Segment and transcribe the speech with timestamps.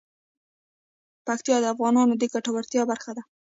[1.27, 3.23] پکتیا د افغانانو د ګټورتیا برخه ده.